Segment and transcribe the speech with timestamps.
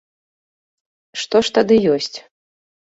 [1.25, 2.13] Што ж тады ёсць?